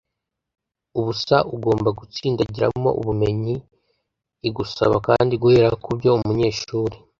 ubusa 0.99 1.35
ugomba 1.55 1.89
gutsindagiramo 1.99 2.89
ubumenyi. 2.99 3.55
Igusaba 4.47 4.95
kandi 5.07 5.33
guhera 5.41 5.69
ku 5.83 5.89
byo 5.97 6.09
umunyeshuri 6.17 6.95